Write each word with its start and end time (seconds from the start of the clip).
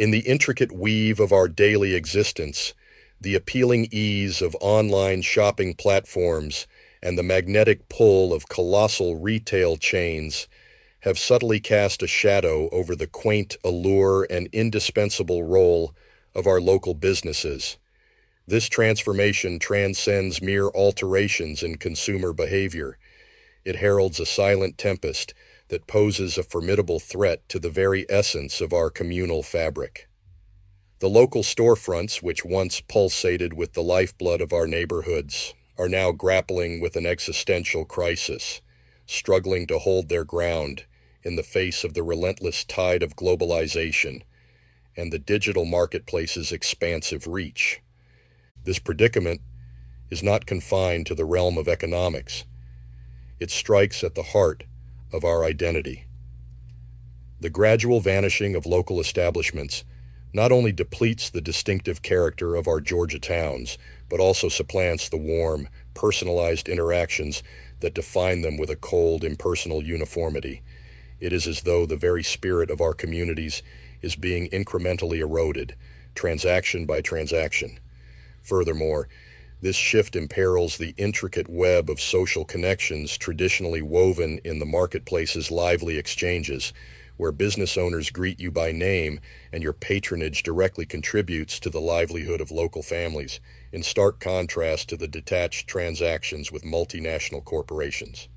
In 0.00 0.12
the 0.12 0.20
intricate 0.20 0.72
weave 0.72 1.20
of 1.20 1.30
our 1.30 1.46
daily 1.46 1.94
existence, 1.94 2.72
the 3.20 3.34
appealing 3.34 3.86
ease 3.90 4.40
of 4.40 4.56
online 4.58 5.20
shopping 5.20 5.74
platforms 5.74 6.66
and 7.02 7.18
the 7.18 7.22
magnetic 7.22 7.86
pull 7.90 8.32
of 8.32 8.48
colossal 8.48 9.16
retail 9.16 9.76
chains 9.76 10.48
have 11.00 11.18
subtly 11.18 11.60
cast 11.60 12.02
a 12.02 12.06
shadow 12.06 12.70
over 12.70 12.96
the 12.96 13.06
quaint 13.06 13.58
allure 13.62 14.26
and 14.30 14.48
indispensable 14.54 15.42
role 15.42 15.94
of 16.34 16.46
our 16.46 16.62
local 16.62 16.94
businesses. 16.94 17.76
This 18.46 18.70
transformation 18.70 19.58
transcends 19.58 20.40
mere 20.40 20.68
alterations 20.68 21.62
in 21.62 21.76
consumer 21.76 22.32
behavior. 22.32 22.96
It 23.66 23.76
heralds 23.76 24.18
a 24.18 24.24
silent 24.24 24.78
tempest 24.78 25.34
that 25.70 25.86
poses 25.86 26.36
a 26.36 26.42
formidable 26.42 26.98
threat 26.98 27.48
to 27.48 27.58
the 27.58 27.70
very 27.70 28.04
essence 28.10 28.60
of 28.60 28.72
our 28.72 28.90
communal 28.90 29.42
fabric. 29.42 30.08
The 30.98 31.08
local 31.08 31.42
storefronts, 31.42 32.22
which 32.22 32.44
once 32.44 32.80
pulsated 32.80 33.54
with 33.54 33.72
the 33.72 33.82
lifeblood 33.82 34.40
of 34.40 34.52
our 34.52 34.66
neighborhoods, 34.66 35.54
are 35.78 35.88
now 35.88 36.10
grappling 36.10 36.80
with 36.80 36.96
an 36.96 37.06
existential 37.06 37.84
crisis, 37.84 38.60
struggling 39.06 39.66
to 39.68 39.78
hold 39.78 40.08
their 40.08 40.24
ground 40.24 40.84
in 41.22 41.36
the 41.36 41.42
face 41.42 41.84
of 41.84 41.94
the 41.94 42.02
relentless 42.02 42.64
tide 42.64 43.02
of 43.02 43.16
globalization 43.16 44.22
and 44.96 45.12
the 45.12 45.18
digital 45.18 45.64
marketplace's 45.64 46.50
expansive 46.50 47.26
reach. 47.26 47.80
This 48.64 48.80
predicament 48.80 49.40
is 50.10 50.22
not 50.22 50.46
confined 50.46 51.06
to 51.06 51.14
the 51.14 51.24
realm 51.24 51.56
of 51.56 51.68
economics. 51.68 52.44
It 53.38 53.50
strikes 53.50 54.02
at 54.02 54.16
the 54.16 54.24
heart 54.24 54.64
of 55.12 55.24
our 55.24 55.44
identity. 55.44 56.06
The 57.40 57.50
gradual 57.50 58.00
vanishing 58.00 58.54
of 58.54 58.66
local 58.66 59.00
establishments 59.00 59.84
not 60.32 60.52
only 60.52 60.72
depletes 60.72 61.30
the 61.30 61.40
distinctive 61.40 62.02
character 62.02 62.54
of 62.54 62.68
our 62.68 62.80
Georgia 62.80 63.18
towns, 63.18 63.78
but 64.08 64.20
also 64.20 64.48
supplants 64.48 65.08
the 65.08 65.16
warm, 65.16 65.68
personalized 65.94 66.68
interactions 66.68 67.42
that 67.80 67.94
define 67.94 68.42
them 68.42 68.56
with 68.56 68.70
a 68.70 68.76
cold, 68.76 69.24
impersonal 69.24 69.82
uniformity. 69.82 70.62
It 71.18 71.32
is 71.32 71.46
as 71.46 71.62
though 71.62 71.86
the 71.86 71.96
very 71.96 72.22
spirit 72.22 72.70
of 72.70 72.80
our 72.80 72.94
communities 72.94 73.62
is 74.02 74.16
being 74.16 74.48
incrementally 74.50 75.18
eroded, 75.18 75.74
transaction 76.14 76.86
by 76.86 77.00
transaction. 77.00 77.78
Furthermore, 78.42 79.08
this 79.60 79.76
shift 79.76 80.16
imperils 80.16 80.76
the 80.76 80.94
intricate 80.96 81.48
web 81.48 81.90
of 81.90 82.00
social 82.00 82.44
connections 82.44 83.18
traditionally 83.18 83.82
woven 83.82 84.40
in 84.44 84.58
the 84.58 84.66
marketplace's 84.66 85.50
lively 85.50 85.98
exchanges, 85.98 86.72
where 87.18 87.32
business 87.32 87.76
owners 87.76 88.08
greet 88.08 88.40
you 88.40 88.50
by 88.50 88.72
name 88.72 89.20
and 89.52 89.62
your 89.62 89.74
patronage 89.74 90.42
directly 90.42 90.86
contributes 90.86 91.60
to 91.60 91.68
the 91.68 91.80
livelihood 91.80 92.40
of 92.40 92.50
local 92.50 92.82
families, 92.82 93.40
in 93.72 93.82
stark 93.82 94.18
contrast 94.18 94.88
to 94.88 94.96
the 94.96 95.08
detached 95.08 95.68
transactions 95.68 96.50
with 96.50 96.64
multinational 96.64 97.44
corporations. 97.44 98.28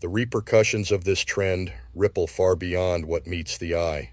The 0.00 0.08
repercussions 0.08 0.90
of 0.90 1.04
this 1.04 1.20
trend 1.20 1.72
ripple 1.94 2.26
far 2.26 2.56
beyond 2.56 3.04
what 3.04 3.26
meets 3.26 3.58
the 3.58 3.76
eye. 3.76 4.12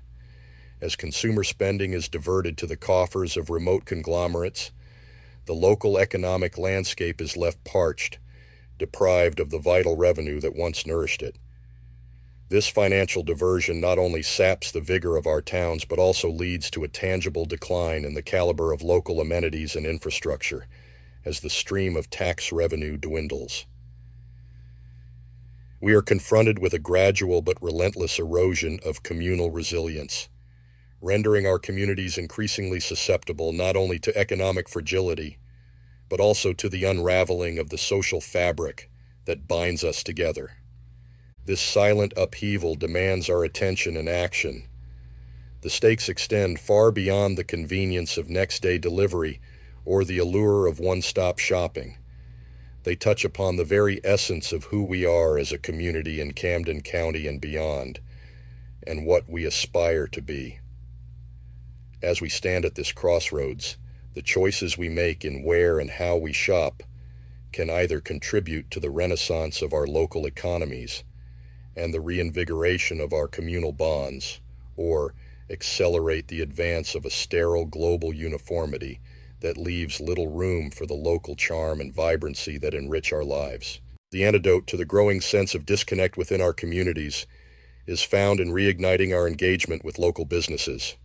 As 0.81 0.95
consumer 0.95 1.43
spending 1.43 1.93
is 1.93 2.09
diverted 2.09 2.57
to 2.57 2.67
the 2.67 2.77
coffers 2.77 3.37
of 3.37 3.49
remote 3.49 3.85
conglomerates, 3.85 4.71
the 5.45 5.53
local 5.53 5.97
economic 5.97 6.57
landscape 6.57 7.21
is 7.21 7.37
left 7.37 7.63
parched, 7.63 8.19
deprived 8.77 9.39
of 9.39 9.49
the 9.49 9.59
vital 9.59 9.95
revenue 9.95 10.39
that 10.39 10.55
once 10.55 10.85
nourished 10.85 11.21
it. 11.21 11.37
This 12.49 12.67
financial 12.67 13.23
diversion 13.23 13.79
not 13.79 13.97
only 13.97 14.21
saps 14.21 14.71
the 14.71 14.81
vigor 14.81 15.15
of 15.15 15.25
our 15.25 15.41
towns, 15.41 15.85
but 15.85 15.99
also 15.99 16.29
leads 16.29 16.69
to 16.71 16.83
a 16.83 16.89
tangible 16.89 17.45
decline 17.45 18.03
in 18.03 18.13
the 18.13 18.21
caliber 18.21 18.73
of 18.73 18.81
local 18.81 19.21
amenities 19.21 19.75
and 19.75 19.85
infrastructure 19.85 20.67
as 21.23 21.39
the 21.39 21.49
stream 21.49 21.95
of 21.95 22.09
tax 22.09 22.51
revenue 22.51 22.97
dwindles. 22.97 23.65
We 25.79 25.93
are 25.93 26.01
confronted 26.01 26.59
with 26.59 26.73
a 26.73 26.79
gradual 26.79 27.41
but 27.41 27.61
relentless 27.61 28.19
erosion 28.19 28.79
of 28.85 29.01
communal 29.01 29.49
resilience, 29.49 30.27
rendering 31.01 31.47
our 31.47 31.59
communities 31.59 32.17
increasingly 32.17 32.79
susceptible 32.79 33.51
not 33.51 33.75
only 33.75 33.97
to 33.99 34.15
economic 34.15 34.69
fragility, 34.69 35.39
but 36.09 36.19
also 36.19 36.53
to 36.53 36.69
the 36.69 36.83
unraveling 36.83 37.57
of 37.57 37.69
the 37.69 37.77
social 37.77 38.21
fabric 38.21 38.89
that 39.25 39.47
binds 39.47 39.83
us 39.83 40.03
together. 40.03 40.51
This 41.45 41.59
silent 41.59 42.13
upheaval 42.15 42.75
demands 42.75 43.29
our 43.29 43.43
attention 43.43 43.97
and 43.97 44.07
action. 44.07 44.63
The 45.61 45.69
stakes 45.69 46.07
extend 46.07 46.59
far 46.59 46.91
beyond 46.91 47.37
the 47.37 47.43
convenience 47.43 48.17
of 48.17 48.29
next 48.29 48.61
day 48.61 48.77
delivery 48.77 49.41
or 49.85 50.03
the 50.03 50.19
allure 50.19 50.67
of 50.67 50.79
one 50.79 51.01
stop 51.01 51.39
shopping. 51.39 51.97
They 52.83 52.95
touch 52.95 53.23
upon 53.25 53.55
the 53.55 53.63
very 53.63 53.99
essence 54.03 54.51
of 54.51 54.65
who 54.65 54.83
we 54.83 55.05
are 55.05 55.37
as 55.37 55.51
a 55.51 55.57
community 55.57 56.19
in 56.19 56.33
Camden 56.33 56.81
County 56.81 57.27
and 57.27 57.39
beyond, 57.39 57.99
and 58.85 59.05
what 59.05 59.29
we 59.29 59.45
aspire 59.45 60.07
to 60.07 60.21
be. 60.21 60.59
As 62.01 62.19
we 62.19 62.29
stand 62.29 62.65
at 62.65 62.75
this 62.75 62.91
crossroads, 62.91 63.77
the 64.13 64.21
choices 64.21 64.77
we 64.77 64.89
make 64.89 65.23
in 65.23 65.43
where 65.43 65.79
and 65.79 65.89
how 65.89 66.17
we 66.17 66.33
shop 66.33 66.83
can 67.51 67.69
either 67.69 68.01
contribute 68.01 68.71
to 68.71 68.79
the 68.79 68.89
renaissance 68.89 69.61
of 69.61 69.73
our 69.73 69.85
local 69.85 70.25
economies 70.25 71.03
and 71.75 71.93
the 71.93 72.01
reinvigoration 72.01 72.99
of 72.99 73.13
our 73.13 73.27
communal 73.27 73.71
bonds, 73.71 74.39
or 74.75 75.13
accelerate 75.49 76.27
the 76.27 76.41
advance 76.41 76.95
of 76.95 77.05
a 77.05 77.09
sterile 77.09 77.65
global 77.65 78.13
uniformity 78.13 78.99
that 79.41 79.57
leaves 79.57 80.01
little 80.01 80.27
room 80.27 80.71
for 80.71 80.85
the 80.85 80.93
local 80.93 81.35
charm 81.35 81.79
and 81.79 81.93
vibrancy 81.93 82.57
that 82.57 82.73
enrich 82.73 83.13
our 83.13 83.23
lives. 83.23 83.79
The 84.11 84.23
antidote 84.25 84.67
to 84.67 84.77
the 84.77 84.85
growing 84.85 85.21
sense 85.21 85.55
of 85.55 85.65
disconnect 85.65 86.17
within 86.17 86.41
our 86.41 86.53
communities 86.53 87.25
is 87.85 88.01
found 88.01 88.39
in 88.39 88.49
reigniting 88.49 89.15
our 89.15 89.27
engagement 89.27 89.83
with 89.83 89.99
local 89.99 90.25
businesses. 90.25 90.95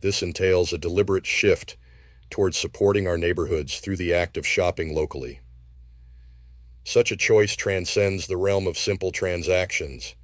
This 0.00 0.22
entails 0.22 0.72
a 0.72 0.78
deliberate 0.78 1.26
shift 1.26 1.76
towards 2.30 2.56
supporting 2.56 3.06
our 3.06 3.18
neighborhoods 3.18 3.80
through 3.80 3.96
the 3.96 4.14
act 4.14 4.36
of 4.36 4.46
shopping 4.46 4.94
locally. 4.94 5.40
Such 6.84 7.12
a 7.12 7.16
choice 7.16 7.56
transcends 7.56 8.26
the 8.26 8.36
realm 8.36 8.66
of 8.66 8.78
simple 8.78 9.12
transactions. 9.12 10.14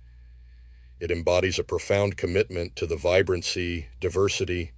It 0.99 1.11
embodies 1.11 1.59
a 1.59 1.65
profound 1.65 2.17
commitment 2.17 2.75
to 2.77 2.87
the 2.87 2.97
vibrancy, 2.97 3.89
diversity, 4.01 4.73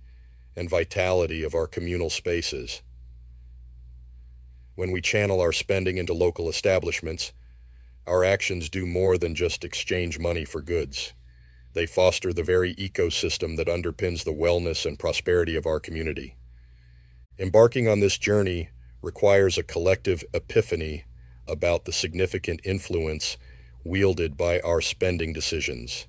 and 0.57 0.69
vitality 0.69 1.45
of 1.45 1.55
our 1.55 1.69
communal 1.69 2.11
spaces. 2.11 2.83
When 4.75 4.91
we 4.91 5.01
channel 5.01 5.41
our 5.41 5.53
spending 5.53 5.99
into 5.99 6.13
local 6.13 6.49
establishments, 6.49 7.33
our 8.07 8.25
actions 8.25 8.69
do 8.69 8.87
more 8.87 9.17
than 9.19 9.35
just 9.35 9.65
exchange 9.65 10.19
money 10.19 10.45
for 10.45 10.61
goods. 10.61 11.13
They 11.79 11.87
foster 11.87 12.33
the 12.33 12.43
very 12.43 12.75
ecosystem 12.75 13.57
that 13.57 13.69
underpins 13.69 14.25
the 14.25 14.35
wellness 14.35 14.85
and 14.85 14.99
prosperity 14.99 15.55
of 15.55 15.65
our 15.65 15.79
community. 15.79 16.35
Embarking 17.39 17.87
on 17.87 18.01
this 18.01 18.19
journey 18.19 18.71
requires 19.01 19.57
a 19.57 19.63
collective 19.63 20.25
epiphany 20.35 21.05
about 21.47 21.85
the 21.85 21.93
significant 21.93 22.63
influence 22.65 23.37
wielded 23.85 24.37
by 24.37 24.59
our 24.59 24.81
spending 24.81 25.33
decisions. 25.33 26.09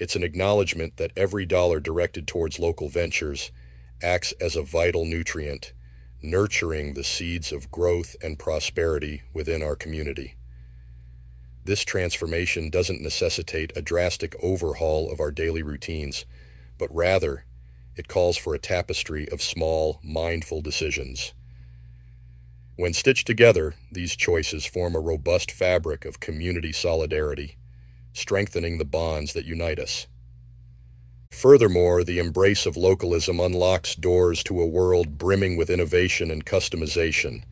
It's 0.00 0.16
an 0.16 0.24
acknowledgement 0.24 0.96
that 0.96 1.12
every 1.16 1.46
dollar 1.46 1.78
directed 1.78 2.26
towards 2.26 2.58
local 2.58 2.88
ventures 2.88 3.52
acts 4.02 4.32
as 4.40 4.56
a 4.56 4.64
vital 4.64 5.04
nutrient, 5.04 5.74
nurturing 6.20 6.94
the 6.94 7.04
seeds 7.04 7.52
of 7.52 7.70
growth 7.70 8.16
and 8.20 8.36
prosperity 8.36 9.22
within 9.32 9.62
our 9.62 9.76
community. 9.76 10.34
This 11.68 11.84
transformation 11.84 12.70
doesn't 12.70 13.02
necessitate 13.02 13.74
a 13.76 13.82
drastic 13.82 14.34
overhaul 14.42 15.12
of 15.12 15.20
our 15.20 15.30
daily 15.30 15.62
routines, 15.62 16.24
but 16.78 16.88
rather, 16.90 17.44
it 17.94 18.08
calls 18.08 18.38
for 18.38 18.54
a 18.54 18.58
tapestry 18.58 19.28
of 19.28 19.42
small, 19.42 20.00
mindful 20.02 20.62
decisions. 20.62 21.34
When 22.76 22.94
stitched 22.94 23.26
together, 23.26 23.74
these 23.92 24.16
choices 24.16 24.64
form 24.64 24.96
a 24.96 24.98
robust 24.98 25.50
fabric 25.50 26.06
of 26.06 26.20
community 26.20 26.72
solidarity, 26.72 27.58
strengthening 28.14 28.78
the 28.78 28.86
bonds 28.86 29.34
that 29.34 29.44
unite 29.44 29.78
us. 29.78 30.06
Furthermore, 31.30 32.02
the 32.02 32.18
embrace 32.18 32.64
of 32.64 32.78
localism 32.78 33.38
unlocks 33.40 33.94
doors 33.94 34.42
to 34.44 34.58
a 34.58 34.66
world 34.66 35.18
brimming 35.18 35.58
with 35.58 35.68
innovation 35.68 36.30
and 36.30 36.46
customization. 36.46 37.42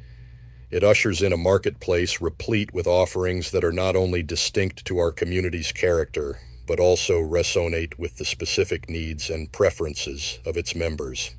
It 0.68 0.82
ushers 0.82 1.22
in 1.22 1.32
a 1.32 1.36
marketplace 1.36 2.20
replete 2.20 2.74
with 2.74 2.88
offerings 2.88 3.52
that 3.52 3.62
are 3.62 3.70
not 3.72 3.94
only 3.94 4.24
distinct 4.24 4.84
to 4.86 4.98
our 4.98 5.12
community's 5.12 5.70
character, 5.70 6.40
but 6.66 6.80
also 6.80 7.20
resonate 7.20 7.96
with 7.98 8.16
the 8.16 8.24
specific 8.24 8.90
needs 8.90 9.30
and 9.30 9.52
preferences 9.52 10.40
of 10.44 10.56
its 10.56 10.74
members. 10.74 11.36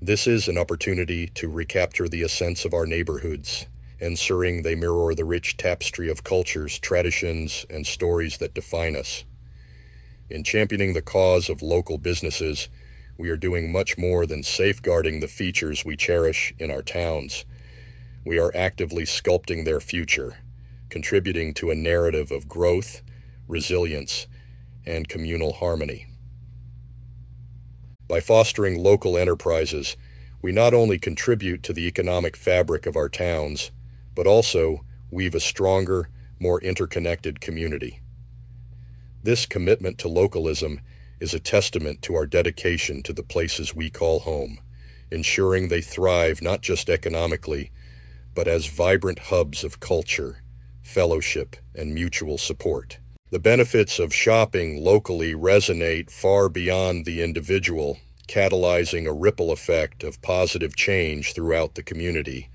This 0.00 0.28
is 0.28 0.46
an 0.46 0.56
opportunity 0.56 1.26
to 1.34 1.50
recapture 1.50 2.08
the 2.08 2.22
essence 2.22 2.64
of 2.64 2.72
our 2.72 2.86
neighborhoods, 2.86 3.66
ensuring 3.98 4.62
they 4.62 4.76
mirror 4.76 5.12
the 5.12 5.24
rich 5.24 5.56
tapestry 5.56 6.08
of 6.08 6.22
cultures, 6.22 6.78
traditions, 6.78 7.66
and 7.68 7.84
stories 7.84 8.38
that 8.38 8.54
define 8.54 8.94
us. 8.94 9.24
In 10.30 10.44
championing 10.44 10.92
the 10.92 11.02
cause 11.02 11.48
of 11.48 11.60
local 11.60 11.98
businesses, 11.98 12.68
we 13.18 13.30
are 13.30 13.36
doing 13.36 13.72
much 13.72 13.98
more 13.98 14.26
than 14.26 14.44
safeguarding 14.44 15.18
the 15.18 15.28
features 15.28 15.84
we 15.84 15.96
cherish 15.96 16.54
in 16.58 16.70
our 16.70 16.82
towns. 16.82 17.44
We 18.26 18.38
are 18.38 18.52
actively 18.54 19.04
sculpting 19.04 19.64
their 19.64 19.80
future, 19.80 20.36
contributing 20.88 21.52
to 21.54 21.70
a 21.70 21.74
narrative 21.74 22.30
of 22.30 22.48
growth, 22.48 23.02
resilience, 23.46 24.26
and 24.86 25.08
communal 25.08 25.52
harmony. 25.52 26.06
By 28.08 28.20
fostering 28.20 28.82
local 28.82 29.18
enterprises, 29.18 29.96
we 30.40 30.52
not 30.52 30.72
only 30.72 30.98
contribute 30.98 31.62
to 31.64 31.72
the 31.72 31.86
economic 31.86 32.36
fabric 32.36 32.86
of 32.86 32.96
our 32.96 33.08
towns, 33.08 33.70
but 34.14 34.26
also 34.26 34.84
weave 35.10 35.34
a 35.34 35.40
stronger, 35.40 36.08
more 36.38 36.60
interconnected 36.62 37.40
community. 37.40 38.00
This 39.22 39.46
commitment 39.46 39.98
to 39.98 40.08
localism 40.08 40.80
is 41.20 41.34
a 41.34 41.40
testament 41.40 42.02
to 42.02 42.14
our 42.14 42.26
dedication 42.26 43.02
to 43.02 43.12
the 43.12 43.22
places 43.22 43.74
we 43.74 43.88
call 43.90 44.20
home, 44.20 44.58
ensuring 45.10 45.68
they 45.68 45.80
thrive 45.80 46.42
not 46.42 46.60
just 46.60 46.90
economically, 46.90 47.70
but 48.34 48.48
as 48.48 48.66
vibrant 48.66 49.18
hubs 49.18 49.64
of 49.64 49.80
culture, 49.80 50.42
fellowship, 50.82 51.56
and 51.74 51.94
mutual 51.94 52.38
support. 52.38 52.98
The 53.30 53.38
benefits 53.38 53.98
of 53.98 54.14
shopping 54.14 54.82
locally 54.82 55.32
resonate 55.34 56.10
far 56.10 56.48
beyond 56.48 57.04
the 57.04 57.22
individual, 57.22 57.98
catalyzing 58.28 59.06
a 59.06 59.12
ripple 59.12 59.50
effect 59.50 60.04
of 60.04 60.22
positive 60.22 60.76
change 60.76 61.32
throughout 61.32 61.74
the 61.74 61.82
community. 61.82 62.50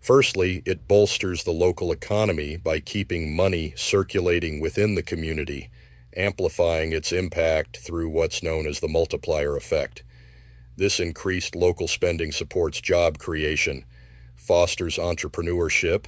Firstly, 0.00 0.62
it 0.64 0.88
bolsters 0.88 1.44
the 1.44 1.52
local 1.52 1.92
economy 1.92 2.56
by 2.56 2.80
keeping 2.80 3.34
money 3.34 3.74
circulating 3.76 4.60
within 4.60 4.94
the 4.94 5.02
community 5.02 5.70
amplifying 6.16 6.92
its 6.92 7.12
impact 7.12 7.78
through 7.78 8.08
what's 8.08 8.42
known 8.42 8.66
as 8.66 8.80
the 8.80 8.88
multiplier 8.88 9.56
effect. 9.56 10.02
This 10.76 10.98
increased 10.98 11.54
local 11.54 11.88
spending 11.88 12.32
supports 12.32 12.80
job 12.80 13.18
creation, 13.18 13.84
fosters 14.40 14.96
entrepreneurship, 14.96 16.06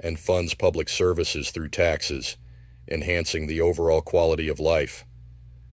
and 0.00 0.18
funds 0.18 0.54
public 0.54 0.88
services 0.88 1.50
through 1.50 1.68
taxes, 1.68 2.36
enhancing 2.88 3.46
the 3.46 3.60
overall 3.60 4.00
quality 4.00 4.48
of 4.48 4.58
life. 4.58 5.04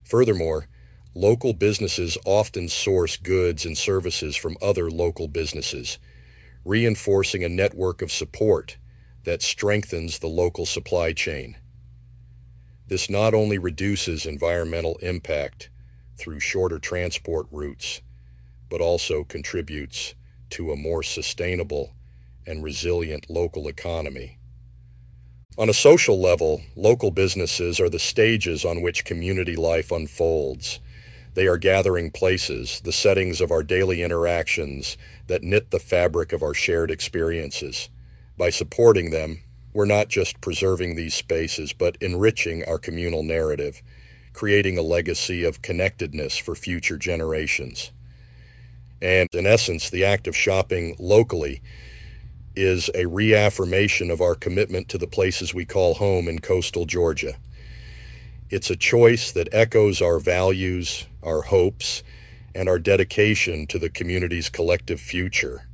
Furthermore, 0.05 0.69
local 1.15 1.53
businesses 1.53 2.19
often 2.25 2.69
source 2.69 3.17
goods 3.17 3.65
and 3.65 3.77
services 3.77 4.37
from 4.37 4.57
other 4.61 4.91
local 4.91 5.29
businesses, 5.29 5.99
reinforcing 6.65 7.45
a 7.45 7.49
network 7.49 8.03
of 8.03 8.13
support 8.13 8.77
that 9.25 9.43
strengthens 9.43 10.19
the 10.19 10.27
local 10.27 10.67
supply 10.67 11.13
chain. 11.13 11.57
This 12.87 13.11
not 13.11 13.35
only 13.35 13.59
reduces 13.59 14.25
environmental 14.25 14.97
impact 15.03 15.69
through 16.17 16.41
shorter 16.41 16.79
transport 16.79 17.47
routes, 17.51 18.01
but 18.71 18.81
also 18.81 19.25
contributes 19.25 20.15
to 20.51 20.73
a 20.73 20.77
more 20.77 21.03
sustainable 21.03 21.95
and 22.49 22.65
resilient 22.65 23.29
local 23.29 23.69
economy. 23.69 24.39
On 25.59 25.69
a 25.69 25.75
social 25.75 26.21
level, 26.21 26.63
local 26.77 27.11
businesses 27.11 27.81
are 27.81 27.91
the 27.91 27.99
stages 27.99 28.65
on 28.65 28.81
which 28.81 29.05
community 29.05 29.57
life 29.57 29.91
unfolds. 29.91 30.81
They 31.35 31.47
are 31.47 31.59
gathering 31.59 32.11
places, 32.11 32.81
the 32.85 32.93
settings 32.93 33.41
of 33.41 33.51
our 33.51 33.63
daily 33.63 34.03
interactions 34.03 34.97
that 35.27 35.43
knit 35.43 35.71
the 35.71 35.79
fabric 35.79 36.33
of 36.33 36.43
our 36.43 36.55
shared 36.55 36.91
experiences. 36.91 37.89
By 38.37 38.51
supporting 38.51 39.11
them, 39.11 39.43
we're 39.73 39.85
not 39.85 40.09
just 40.09 40.41
preserving 40.41 40.95
these 40.95 41.15
spaces, 41.15 41.73
but 41.73 41.99
enriching 42.01 42.65
our 42.65 42.79
communal 42.79 43.23
narrative, 43.23 43.83
creating 44.33 44.79
a 44.79 44.83
legacy 44.83 45.45
of 45.45 45.63
connectedness 45.63 46.37
for 46.37 46.55
future 46.55 46.97
generations. 46.97 47.91
And 49.03 49.29
in 49.33 49.47
essence, 49.47 49.91
the 49.91 50.05
act 50.05 50.27
of 50.27 50.37
shopping 50.37 50.97
locally 50.99 51.63
is 52.59 52.91
a 52.95 53.07
reaffirmation 53.07 54.11
of 54.11 54.21
our 54.21 54.35
commitment 54.35 54.89
to 54.89 54.99
the 54.99 55.07
places 55.07 55.55
we 55.55 55.65
call 55.65 55.95
home 55.95 56.27
in 56.27 56.41
coastal 56.41 56.87
Georgia. 56.87 57.35
It's 58.51 58.69
a 58.69 58.77
choice 58.77 59.31
that 59.31 59.49
echoes 59.53 60.03
our 60.03 60.19
values, 60.19 61.07
our 61.23 61.43
hopes, 61.43 62.03
and 62.55 62.69
our 62.69 62.79
dedication 62.79 63.67
to 63.69 63.79
the 63.79 63.89
community's 63.89 64.49
collective 64.49 65.01
future. 65.01 65.69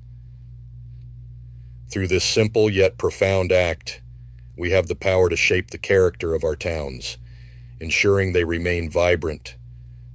Through 1.88 2.08
this 2.08 2.24
simple 2.24 2.68
yet 2.68 2.98
profound 2.98 3.50
act, 3.50 4.02
we 4.56 4.70
have 4.72 4.88
the 4.88 4.94
power 4.94 5.30
to 5.30 5.36
shape 5.36 5.70
the 5.70 5.78
character 5.78 6.34
of 6.34 6.44
our 6.44 6.56
towns, 6.56 7.16
ensuring 7.80 8.32
they 8.32 8.44
remain 8.44 8.90
vibrant, 8.90 9.56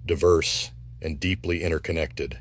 diverse, 0.06 0.72
and 1.02 1.20
deeply 1.20 1.64
interconnected. 1.64 2.40